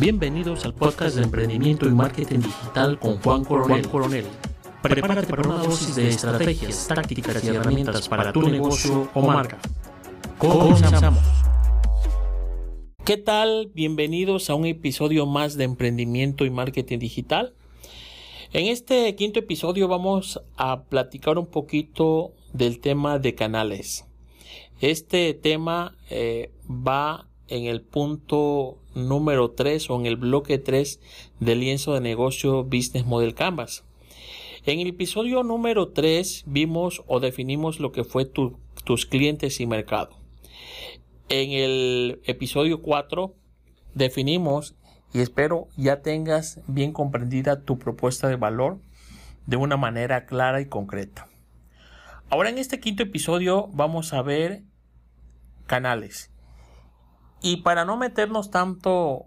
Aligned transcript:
Bienvenidos 0.00 0.64
al 0.64 0.72
podcast 0.72 1.16
de 1.16 1.24
emprendimiento 1.24 1.86
y 1.86 1.90
marketing 1.90 2.38
digital 2.38 2.98
con 2.98 3.18
Juan 3.20 3.44
Coronel. 3.44 3.86
Coronel. 3.86 4.24
Prepárate 4.80 5.26
para 5.26 5.46
una 5.46 5.58
dosis 5.58 5.94
de 5.94 6.08
estrategias, 6.08 6.88
tácticas 6.88 7.44
y 7.44 7.48
herramientas 7.48 8.08
para 8.08 8.32
tu 8.32 8.40
negocio 8.40 9.10
o 9.12 9.20
marca. 9.20 9.58
Comenzamos. 10.38 11.22
¿Qué 13.04 13.18
tal? 13.18 13.70
Bienvenidos 13.74 14.48
a 14.48 14.54
un 14.54 14.64
episodio 14.64 15.26
más 15.26 15.58
de 15.58 15.64
emprendimiento 15.64 16.46
y 16.46 16.50
marketing 16.50 16.98
digital. 16.98 17.52
En 18.54 18.68
este 18.68 19.14
quinto 19.16 19.40
episodio 19.40 19.86
vamos 19.86 20.40
a 20.56 20.84
platicar 20.84 21.36
un 21.36 21.46
poquito 21.46 22.32
del 22.54 22.80
tema 22.80 23.18
de 23.18 23.34
canales. 23.34 24.06
Este 24.80 25.34
tema 25.34 25.94
eh, 26.08 26.54
va 26.66 27.26
en 27.50 27.66
el 27.66 27.82
punto 27.82 28.78
número 28.94 29.50
3 29.50 29.90
o 29.90 29.96
en 29.96 30.06
el 30.06 30.16
bloque 30.16 30.58
3 30.58 31.00
del 31.40 31.60
lienzo 31.60 31.94
de 31.94 32.00
negocio 32.00 32.64
Business 32.64 33.04
Model 33.04 33.34
Canvas. 33.34 33.84
En 34.64 34.78
el 34.78 34.88
episodio 34.88 35.42
número 35.42 35.88
3 35.88 36.44
vimos 36.46 37.02
o 37.06 37.18
definimos 37.18 37.80
lo 37.80 37.92
que 37.92 38.04
fue 38.04 38.24
tus 38.24 39.06
clientes 39.06 39.60
y 39.60 39.66
mercado. 39.66 40.10
En 41.28 41.50
el 41.50 42.20
episodio 42.24 42.82
4 42.82 43.34
definimos 43.94 44.76
y 45.12 45.20
espero 45.20 45.66
ya 45.76 46.02
tengas 46.02 46.60
bien 46.68 46.92
comprendida 46.92 47.62
tu 47.62 47.78
propuesta 47.78 48.28
de 48.28 48.36
valor 48.36 48.78
de 49.46 49.56
una 49.56 49.76
manera 49.76 50.26
clara 50.26 50.60
y 50.60 50.66
concreta. 50.66 51.26
Ahora 52.28 52.50
en 52.50 52.58
este 52.58 52.78
quinto 52.78 53.02
episodio 53.02 53.68
vamos 53.72 54.12
a 54.12 54.22
ver 54.22 54.62
canales 55.66 56.29
y 57.42 57.58
para 57.58 57.84
no 57.84 57.96
meternos 57.96 58.50
tanto 58.50 59.26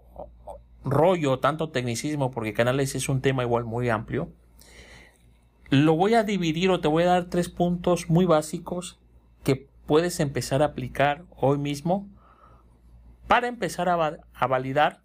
rollo, 0.84 1.38
tanto 1.38 1.70
tecnicismo, 1.70 2.30
porque 2.30 2.52
canales 2.52 2.94
es 2.94 3.08
un 3.08 3.20
tema 3.20 3.42
igual 3.42 3.64
muy 3.64 3.88
amplio, 3.88 4.30
lo 5.70 5.96
voy 5.96 6.14
a 6.14 6.22
dividir 6.22 6.70
o 6.70 6.80
te 6.80 6.88
voy 6.88 7.04
a 7.04 7.06
dar 7.06 7.24
tres 7.24 7.48
puntos 7.48 8.08
muy 8.08 8.26
básicos 8.26 9.00
que 9.42 9.68
puedes 9.86 10.20
empezar 10.20 10.62
a 10.62 10.66
aplicar 10.66 11.24
hoy 11.36 11.58
mismo 11.58 12.08
para 13.26 13.48
empezar 13.48 13.88
a, 13.88 14.46
validar 14.46 15.02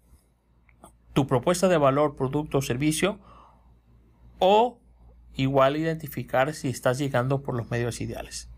tu 1.12 1.26
propuesta 1.26 1.68
de 1.68 1.78
valor, 1.78 2.14
producto 2.14 2.58
o 2.58 2.62
servicio 2.62 3.18
o 4.38 4.78
igual 5.34 5.76
identificar 5.76 6.54
si 6.54 6.68
estás 6.68 6.98
llegando 6.98 7.42
por 7.42 7.56
los 7.56 7.70
medios 7.70 8.00
ideales. 8.00 8.50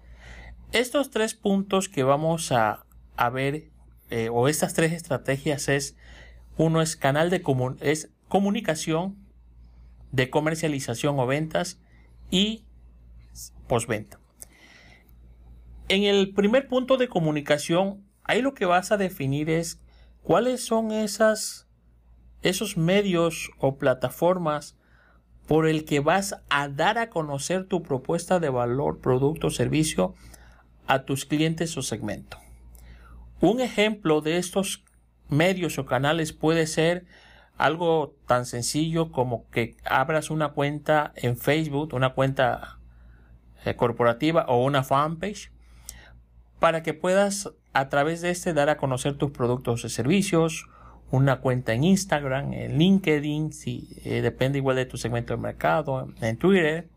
Estos 0.73 1.11
tres 1.11 1.35
puntos 1.35 1.89
que 1.89 2.03
vamos 2.03 2.51
a, 2.51 2.87
a 3.17 3.31
ver 3.31 3.72
eh, 4.13 4.29
o 4.29 4.47
estas 4.47 4.75
tres 4.75 4.93
estrategias 4.93 5.71
es, 5.71 5.97
uno 6.59 6.83
es 6.83 6.97
canal 6.97 7.31
de 7.31 7.43
es 7.81 8.11
comunicación, 8.29 9.17
de 10.11 10.29
comercialización 10.29 11.19
o 11.19 11.27
ventas 11.27 11.81
y 12.31 12.67
postventa. 13.69 14.21
En 15.89 16.03
el 16.03 16.35
primer 16.35 16.69
punto 16.69 16.99
de 16.99 17.09
comunicación, 17.09 18.05
ahí 18.23 18.43
lo 18.43 18.53
que 18.53 18.67
vas 18.67 18.93
a 18.93 18.99
definir 18.99 19.49
es 19.49 19.81
cuáles 20.23 20.63
son 20.63 20.93
esas, 20.93 21.67
esos 22.43 22.77
medios 22.77 23.51
o 23.57 23.79
plataformas 23.79 24.77
por 25.47 25.67
el 25.67 25.87
que 25.87 26.01
vas 26.01 26.37
a 26.51 26.69
dar 26.69 26.99
a 26.99 27.09
conocer 27.09 27.65
tu 27.65 27.83
propuesta 27.83 28.41
de 28.41 28.51
valor, 28.51 29.01
producto 29.01 29.47
o 29.47 29.51
servicio 29.51 30.15
a 30.87 31.05
tus 31.07 31.25
clientes 31.25 31.75
o 31.79 31.83
segmento. 31.83 32.42
Un 33.43 33.61
ejemplo 33.61 34.21
de 34.21 34.39
estos 34.39 34.85
medios 35.29 35.77
o 35.77 35.85
canales 35.85 36.33
puede 36.33 36.69
ser 36.69 37.07
algo 37.59 38.15
tan 38.29 38.47
sencillo 38.47 39.11
como 39.11 39.51
que 39.51 39.77
abras 39.85 40.31
una 40.31 40.51
cuenta 40.51 41.13
en 41.17 41.37
Facebook, 41.37 41.93
una 41.93 42.15
cuenta 42.15 42.79
eh, 43.65 43.75
corporativa 43.75 44.45
o 44.47 44.63
una 44.65 44.85
fanpage 44.85 45.51
para 46.61 46.85
que 46.85 46.95
puedas 46.95 47.51
a 47.73 47.89
través 47.89 48.21
de 48.21 48.31
este 48.31 48.53
dar 48.53 48.69
a 48.69 48.77
conocer 48.77 49.19
tus 49.19 49.33
productos 49.33 49.85
y 49.85 49.89
servicios, 49.89 50.69
una 51.11 51.41
cuenta 51.41 51.73
en 51.73 51.83
Instagram, 51.83 52.53
en 52.53 52.79
LinkedIn, 52.79 53.53
si 53.53 53.89
eh, 54.05 54.23
depende 54.23 54.59
igual 54.59 54.77
de 54.77 54.87
tu 54.87 54.99
segmento 54.99 55.35
de 55.35 55.43
mercado, 55.43 56.07
en 56.21 56.37
Twitter, 56.37 56.89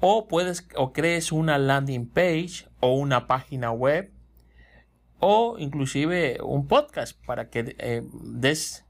o 0.00 0.26
puedes 0.26 0.66
o 0.74 0.94
crees 0.94 1.32
una 1.32 1.58
landing 1.58 2.06
page 2.06 2.66
o 2.80 2.94
una 2.94 3.26
página 3.26 3.72
web 3.72 4.10
o 5.20 5.56
inclusive 5.58 6.38
un 6.42 6.66
podcast 6.66 7.16
para 7.24 7.50
que 7.50 7.76
eh, 7.78 8.02
des 8.12 8.84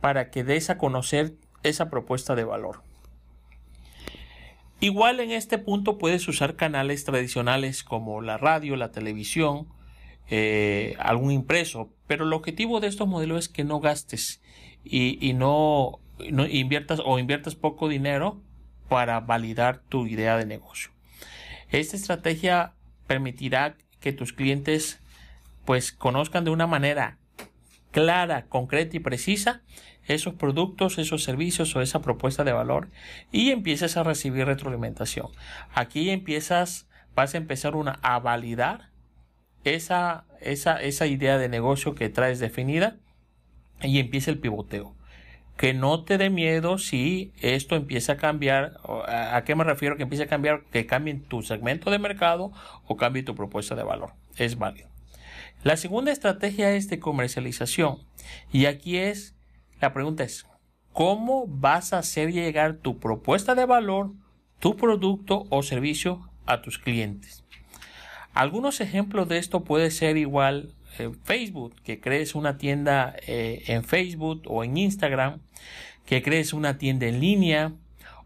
para 0.00 0.30
que 0.30 0.44
des 0.44 0.70
a 0.70 0.78
conocer 0.78 1.34
esa 1.62 1.90
propuesta 1.90 2.34
de 2.34 2.44
valor. 2.44 2.82
Igual 4.80 5.20
en 5.20 5.30
este 5.30 5.58
punto 5.58 5.98
puedes 5.98 6.26
usar 6.26 6.56
canales 6.56 7.04
tradicionales 7.04 7.84
como 7.84 8.22
la 8.22 8.38
radio, 8.38 8.76
la 8.76 8.92
televisión, 8.92 9.68
eh, 10.30 10.96
algún 10.98 11.32
impreso, 11.32 11.90
pero 12.06 12.24
el 12.24 12.32
objetivo 12.32 12.80
de 12.80 12.86
estos 12.86 13.06
modelos 13.06 13.40
es 13.40 13.48
que 13.50 13.62
no 13.62 13.80
gastes 13.80 14.40
y, 14.82 15.34
no, 15.34 15.98
no 16.30 16.46
inviertas 16.46 17.00
o 17.04 17.18
inviertas 17.18 17.56
poco 17.56 17.88
dinero 17.88 18.40
para 18.88 19.20
validar 19.20 19.82
tu 19.88 20.06
idea 20.06 20.38
de 20.38 20.46
negocio. 20.46 20.90
Esta 21.68 21.96
estrategia 21.96 22.72
permitirá 23.06 23.76
que 24.00 24.12
tus 24.12 24.32
clientes 24.32 24.99
pues 25.70 25.92
conozcan 25.92 26.42
de 26.42 26.50
una 26.50 26.66
manera 26.66 27.18
clara, 27.92 28.46
concreta 28.46 28.96
y 28.96 28.98
precisa 28.98 29.62
esos 30.04 30.34
productos, 30.34 30.98
esos 30.98 31.22
servicios 31.22 31.76
o 31.76 31.80
esa 31.80 32.02
propuesta 32.02 32.42
de 32.42 32.52
valor 32.52 32.88
y 33.30 33.52
empieces 33.52 33.96
a 33.96 34.02
recibir 34.02 34.46
retroalimentación. 34.46 35.28
Aquí 35.72 36.10
empiezas, 36.10 36.88
vas 37.14 37.34
a 37.34 37.38
empezar 37.38 37.76
una, 37.76 38.00
a 38.02 38.18
validar 38.18 38.90
esa, 39.62 40.24
esa, 40.40 40.82
esa 40.82 41.06
idea 41.06 41.38
de 41.38 41.48
negocio 41.48 41.94
que 41.94 42.08
traes 42.08 42.40
definida 42.40 42.96
y 43.80 44.00
empieza 44.00 44.32
el 44.32 44.40
pivoteo. 44.40 44.96
Que 45.56 45.72
no 45.72 46.02
te 46.02 46.18
dé 46.18 46.30
miedo 46.30 46.78
si 46.78 47.32
esto 47.40 47.76
empieza 47.76 48.14
a 48.14 48.16
cambiar. 48.16 48.80
¿A 49.06 49.44
qué 49.44 49.54
me 49.54 49.62
refiero 49.62 49.96
que 49.96 50.02
empiece 50.02 50.24
a 50.24 50.26
cambiar? 50.26 50.64
Que 50.72 50.86
cambie 50.86 51.14
tu 51.28 51.42
segmento 51.42 51.92
de 51.92 52.00
mercado 52.00 52.50
o 52.88 52.96
cambie 52.96 53.22
tu 53.22 53.36
propuesta 53.36 53.76
de 53.76 53.84
valor. 53.84 54.14
Es 54.34 54.58
válido. 54.58 54.90
La 55.62 55.76
segunda 55.76 56.10
estrategia 56.10 56.72
es 56.72 56.88
de 56.88 56.98
comercialización. 56.98 57.98
Y 58.50 58.64
aquí 58.64 58.96
es, 58.96 59.34
la 59.78 59.92
pregunta 59.92 60.24
es, 60.24 60.46
¿cómo 60.94 61.46
vas 61.46 61.92
a 61.92 61.98
hacer 61.98 62.32
llegar 62.32 62.78
tu 62.78 62.98
propuesta 62.98 63.54
de 63.54 63.66
valor, 63.66 64.12
tu 64.58 64.76
producto 64.76 65.44
o 65.50 65.62
servicio 65.62 66.30
a 66.46 66.62
tus 66.62 66.78
clientes? 66.78 67.44
Algunos 68.32 68.80
ejemplos 68.80 69.28
de 69.28 69.36
esto 69.36 69.62
puede 69.62 69.90
ser 69.90 70.16
igual 70.16 70.74
eh, 70.98 71.10
Facebook, 71.24 71.74
que 71.82 72.00
crees 72.00 72.34
una 72.34 72.56
tienda 72.56 73.14
eh, 73.26 73.64
en 73.66 73.84
Facebook 73.84 74.44
o 74.46 74.64
en 74.64 74.78
Instagram, 74.78 75.40
que 76.06 76.22
crees 76.22 76.54
una 76.54 76.78
tienda 76.78 77.06
en 77.06 77.20
línea 77.20 77.72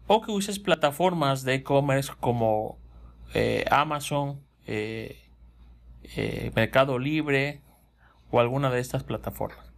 o 0.07 0.21
que 0.21 0.31
uses 0.31 0.57
plataformas 0.59 1.43
de 1.43 1.55
e-commerce 1.55 2.13
como 2.17 2.77
eh, 3.33 3.65
Amazon, 3.69 4.39
eh, 6.15 6.51
Mercado 6.55 6.99
Libre 6.99 7.61
o 8.31 8.39
alguna 8.39 8.69
de 8.69 8.79
estas 8.79 9.03
plataformas. 9.03 9.73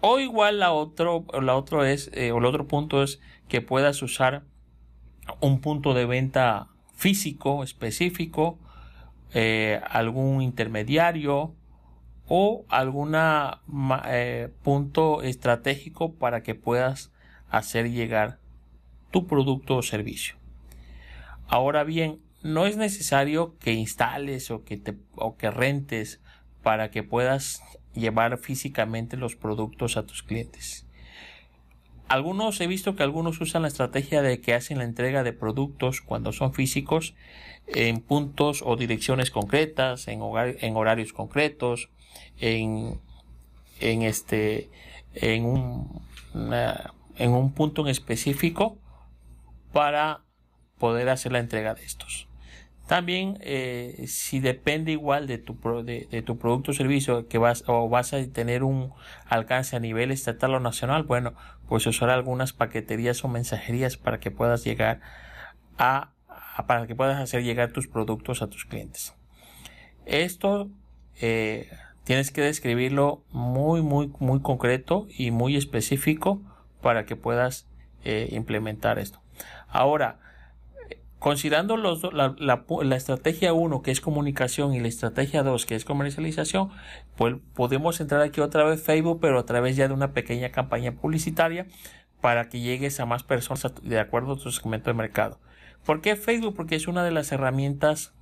O 0.00 0.18
igual 0.18 0.58
la 0.58 0.72
otro, 0.72 1.26
la 1.40 1.56
otro 1.56 1.84
es, 1.84 2.10
eh, 2.14 2.32
o 2.32 2.38
el 2.38 2.44
otro 2.44 2.66
punto 2.66 3.02
es 3.02 3.20
que 3.48 3.60
puedas 3.60 4.02
usar 4.02 4.44
un 5.40 5.60
punto 5.60 5.94
de 5.94 6.06
venta 6.06 6.68
físico 6.94 7.62
específico, 7.62 8.58
eh, 9.32 9.80
algún 9.88 10.42
intermediario 10.42 11.54
o 12.26 12.64
algún 12.68 13.16
punto 14.62 15.22
estratégico 15.22 16.14
para 16.14 16.42
que 16.42 16.54
puedas 16.54 17.12
hacer 17.50 17.90
llegar 17.90 18.38
tu 19.10 19.26
producto 19.26 19.76
o 19.76 19.82
servicio. 19.82 20.36
Ahora 21.48 21.82
bien, 21.82 22.20
no 22.42 22.66
es 22.66 22.76
necesario 22.76 23.56
que 23.58 23.72
instales 23.72 24.50
o 24.50 24.64
que, 24.64 24.76
te, 24.76 24.96
o 25.16 25.36
que 25.36 25.50
rentes 25.50 26.20
para 26.62 26.90
que 26.90 27.02
puedas 27.02 27.62
llevar 27.94 28.38
físicamente 28.38 29.16
los 29.16 29.36
productos 29.36 29.96
a 29.96 30.06
tus 30.06 30.22
clientes. 30.22 30.86
Algunos 32.08 32.60
he 32.60 32.66
visto 32.66 32.96
que 32.96 33.04
algunos 33.04 33.40
usan 33.40 33.62
la 33.62 33.68
estrategia 33.68 34.20
de 34.20 34.40
que 34.40 34.54
hacen 34.54 34.78
la 34.78 34.84
entrega 34.84 35.22
de 35.22 35.32
productos 35.32 36.00
cuando 36.00 36.32
son 36.32 36.52
físicos 36.52 37.14
en 37.68 38.00
puntos 38.00 38.62
o 38.66 38.76
direcciones 38.76 39.30
concretas, 39.30 40.08
en, 40.08 40.20
horarios 40.20 41.12
concretos, 41.12 41.88
en, 42.40 43.00
en 43.78 44.02
este, 44.02 44.70
en 45.14 45.44
un, 45.44 46.02
en 47.16 47.30
un 47.30 47.52
punto 47.52 47.82
en 47.82 47.88
específico 47.88 48.76
para 49.72 50.24
poder 50.78 51.10
hacer 51.10 51.30
la 51.30 51.38
entrega 51.38 51.74
de 51.74 51.84
estos. 51.84 52.29
También, 52.90 53.38
eh, 53.42 54.06
si 54.08 54.40
depende 54.40 54.90
igual 54.90 55.28
de 55.28 55.38
tu, 55.38 55.56
de, 55.84 56.22
tu 56.26 56.38
producto 56.38 56.72
o 56.72 56.74
servicio 56.74 57.28
que 57.28 57.38
vas 57.38 57.62
o 57.68 57.88
vas 57.88 58.12
a 58.12 58.26
tener 58.32 58.64
un 58.64 58.92
alcance 59.28 59.76
a 59.76 59.78
nivel 59.78 60.10
estatal 60.10 60.56
o 60.56 60.58
nacional, 60.58 61.04
bueno, 61.04 61.34
pues 61.68 61.86
usar 61.86 62.10
algunas 62.10 62.52
paqueterías 62.52 63.22
o 63.24 63.28
mensajerías 63.28 63.96
para 63.96 64.18
que 64.18 64.32
puedas 64.32 64.64
llegar 64.64 65.02
a, 65.78 66.14
para 66.66 66.88
que 66.88 66.96
puedas 66.96 67.20
hacer 67.20 67.44
llegar 67.44 67.70
tus 67.70 67.86
productos 67.86 68.42
a 68.42 68.48
tus 68.48 68.64
clientes. 68.64 69.14
Esto 70.04 70.68
eh, 71.20 71.70
tienes 72.02 72.32
que 72.32 72.40
describirlo 72.40 73.22
muy, 73.30 73.82
muy, 73.82 74.12
muy 74.18 74.40
concreto 74.40 75.06
y 75.16 75.30
muy 75.30 75.54
específico 75.54 76.42
para 76.82 77.04
que 77.04 77.14
puedas 77.14 77.68
eh, 78.02 78.30
implementar 78.32 78.98
esto. 78.98 79.20
Ahora, 79.68 80.18
Considerando 81.20 81.76
los, 81.76 82.02
la, 82.14 82.34
la, 82.38 82.96
estrategia 82.96 83.52
1 83.52 83.82
que 83.82 83.90
es 83.90 84.00
comunicación 84.00 84.72
y 84.72 84.80
la 84.80 84.88
estrategia 84.88 85.42
2 85.42 85.66
que 85.66 85.74
es 85.74 85.84
comercialización, 85.84 86.70
pues 87.14 87.36
podemos 87.54 88.00
entrar 88.00 88.22
aquí 88.22 88.40
otra 88.40 88.64
vez 88.64 88.82
Facebook, 88.82 89.18
pero 89.20 89.38
a 89.38 89.44
través 89.44 89.76
ya 89.76 89.86
de 89.86 89.92
una 89.92 90.14
pequeña 90.14 90.50
campaña 90.50 90.92
publicitaria 90.92 91.66
para 92.22 92.48
que 92.48 92.60
llegues 92.60 93.00
a 93.00 93.06
más 93.06 93.22
personas 93.22 93.70
de 93.82 94.00
acuerdo 94.00 94.32
a 94.32 94.38
tu 94.38 94.50
segmento 94.50 94.88
de 94.88 94.94
mercado. 94.94 95.38
¿Por 95.84 96.00
qué 96.00 96.16
Facebook? 96.16 96.56
Porque 96.56 96.74
es 96.74 96.88
una 96.88 97.04
de 97.04 97.10
las 97.10 97.30
herramientas 97.32 98.14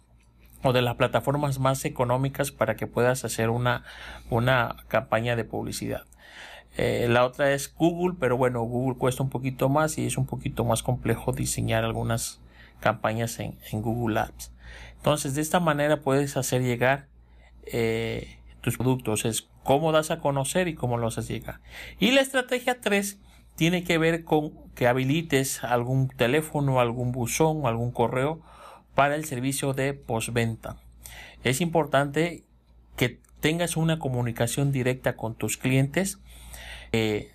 o 0.65 0.73
de 0.73 0.83
las 0.83 0.97
plataformas 0.97 1.61
más 1.61 1.85
económicas 1.85 2.51
para 2.51 2.75
que 2.75 2.89
puedas 2.89 3.25
hacer 3.25 3.49
una, 3.49 3.85
una 4.29 4.75
campaña 4.89 5.37
de 5.37 5.45
publicidad. 5.45 6.03
Eh, 6.77 7.07
la 7.09 7.25
otra 7.25 7.53
es 7.53 7.73
Google, 7.73 8.17
pero 8.19 8.37
bueno, 8.37 8.63
Google 8.63 8.99
cuesta 8.99 9.23
un 9.23 9.31
poquito 9.31 9.69
más 9.69 9.99
y 9.99 10.07
es 10.07 10.19
un 10.19 10.27
poquito 10.27 10.65
más 10.65 10.83
complejo 10.83 11.31
diseñar 11.31 11.85
algunas 11.85 12.41
campañas 12.81 13.39
en, 13.41 13.57
Google 13.73 14.21
Ads. 14.21 14.53
Entonces, 14.97 15.35
de 15.35 15.43
esta 15.43 15.61
manera 15.61 16.01
puedes 16.01 16.37
hacer 16.37 16.63
llegar 16.63 17.07
eh, 17.67 18.39
tus 18.61 18.77
productos. 18.77 19.25
Es 19.25 19.49
cómo 19.63 19.93
das 19.93 20.11
a 20.11 20.21
conocer 20.21 20.69
y 20.69 20.75
cómo 20.75 20.99
los 20.99 21.19
haces 21.19 21.31
llegar. 21.31 21.61
Y 21.99 22.11
la 22.13 22.21
estrategia 22.21 22.81
3 22.81 23.19
tiene 23.57 23.85
que 23.85 23.99
ver 23.99 24.25
con 24.25 24.53
que 24.75 24.87
habilites 24.87 25.65
algún 25.65 26.09
teléfono, 26.09 26.81
algún 26.81 27.13
buzón, 27.13 27.67
algún 27.67 27.91
correo 27.91 28.41
para 28.95 29.17
el 29.17 29.25
servicio 29.25 29.75
de 29.75 29.95
postventa. 29.95 30.77
Es 31.45 31.61
importante 31.61 32.45
que 32.97 33.21
tengas 33.41 33.77
una 33.77 33.99
comunicación 33.99 34.73
directa 34.73 35.17
con 35.17 35.35
tus 35.35 35.57
clientes 35.57 36.19
eh, 36.93 37.33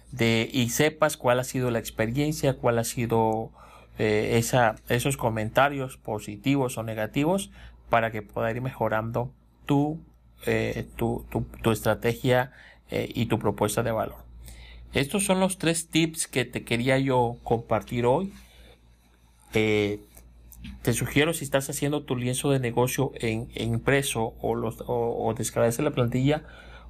y 0.52 0.70
sepas 0.70 1.18
cuál 1.18 1.40
ha 1.40 1.44
sido 1.44 1.72
la 1.72 1.80
experiencia, 1.80 2.54
cuál 2.54 2.80
ha 2.80 2.84
sido 2.84 3.52
eh, 4.00 4.38
esa, 4.40 4.76
esos 4.90 5.18
comentarios 5.18 5.98
positivos 5.98 6.78
o 6.80 6.84
negativos 6.84 7.52
para 7.90 8.12
que 8.12 8.24
pueda 8.24 8.50
ir 8.50 8.60
mejorando 8.60 9.32
tu, 9.68 10.00
eh, 10.48 10.88
tu, 10.96 11.26
tu, 11.62 11.72
estrategia 11.72 12.52
eh, 12.90 13.12
y 13.14 13.28
tu 13.28 13.38
propuesta 13.38 13.84
de 13.84 13.92
valor. 13.92 14.18
Estos 14.94 15.26
son 15.26 15.40
los 15.40 15.60
tres 15.60 15.90
tips 15.90 16.28
que 16.28 16.44
te 16.44 16.64
quería 16.64 16.98
yo 16.98 17.38
compartir 17.44 18.08
hoy. 18.08 18.34
te 19.52 20.00
sugiero 20.94 21.34
si 21.34 21.44
estás 21.44 21.70
haciendo 21.70 22.04
tu 22.04 22.16
lienzo 22.16 22.50
de 22.50 22.60
negocio 22.60 23.12
en, 23.16 23.50
impreso 23.54 24.34
o, 24.42 24.56
los, 24.56 24.78
o, 24.88 25.36
la 25.36 25.92
plantilla, 25.92 26.44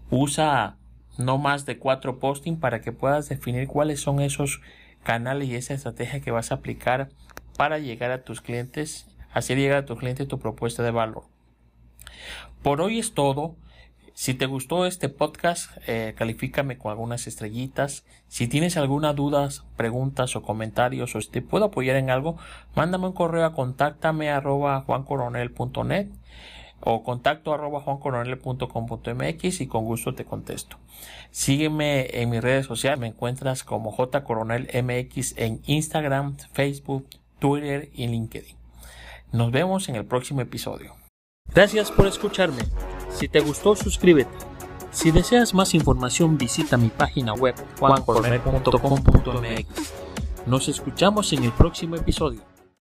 usa 0.10 0.78
no 1.18 1.38
más 1.38 1.66
de 1.66 1.78
cuatro 1.78 2.20
posting 2.20 2.56
para 2.56 2.80
que 2.80 2.94
puedas 2.94 3.28
definir 3.28 3.68
cuáles 3.68 4.00
son 4.00 4.22
esos 4.22 4.62
canales 5.04 5.48
y 5.48 5.56
esa 5.56 5.74
estrategia 5.74 6.22
que 6.22 6.32
vas 6.32 6.52
a 6.52 6.56
aplicar 6.56 7.10
para 7.58 7.80
llegar 7.80 8.12
a 8.12 8.24
tus 8.24 8.42
clientes, 8.42 9.08
hacer 9.32 9.58
llegar 9.58 9.80
a 9.80 9.86
tu 9.86 9.96
cliente 9.96 10.26
tu 10.26 10.40
propuesta 10.40 10.84
de 10.84 10.92
valor. 10.92 11.26
Por 12.62 12.82
hoy 12.82 13.00
es 13.00 13.14
todo. 13.14 13.56
Si 14.16 14.36
te 14.36 14.46
gustó 14.46 14.86
este 14.86 15.10
podcast, 15.10 15.72
eh, 15.88 16.14
califícame 16.16 16.78
con 16.78 16.92
algunas 16.92 17.26
estrellitas. 17.26 18.06
Si 18.28 18.48
tienes 18.48 18.78
alguna 18.78 19.14
dudas, 19.14 19.64
preguntas 19.76 20.36
o 20.36 20.44
comentarios 20.44 21.16
o 21.16 21.22
si 21.22 21.30
te 21.30 21.42
puedo 21.42 21.66
apoyar 21.66 21.96
en 21.96 22.12
algo, 22.12 22.38
mándame 22.76 23.08
un 23.08 23.14
correo 23.14 23.46
a 23.46 23.54
contáctame 23.54 24.30
arroba 24.30 24.82
juancoronel.net 24.82 26.10
o 26.86 27.04
contacto 27.04 27.54
arroba 27.54 27.82
juancoronel.com.mx 27.82 29.62
y 29.62 29.68
con 29.68 29.86
gusto 29.86 30.16
te 30.16 30.26
contesto. 30.26 30.78
Sígueme 31.32 32.22
en 32.22 32.30
mis 32.30 32.42
redes 32.42 32.66
sociales, 32.66 33.00
me 33.00 33.08
encuentras 33.08 33.64
como 33.64 33.92
jcoronelmx 33.92 35.38
en 35.38 35.62
Instagram, 35.66 36.38
Facebook, 36.52 37.08
Twitter 37.40 37.90
y 37.94 38.08
LinkedIn. 38.08 38.56
Nos 39.32 39.52
vemos 39.52 39.90
en 39.90 39.96
el 39.96 40.06
próximo 40.06 40.42
episodio. 40.42 40.96
Gracias 41.54 41.92
por 41.92 42.08
escucharme. 42.08 42.64
Si 43.10 43.28
te 43.28 43.40
gustó, 43.40 43.76
suscríbete. 43.76 44.32
Si 44.92 45.12
deseas 45.12 45.54
más 45.54 45.74
información, 45.74 46.38
visita 46.38 46.78
mi 46.78 46.90
página 46.90 47.34
web 47.34 47.56
juancoronel.com.mx. 47.80 49.94
Nos 50.46 50.68
escuchamos 50.68 51.34
en 51.34 51.46
el 51.46 51.52
próximo 51.52 51.96
episodio. 51.96 52.53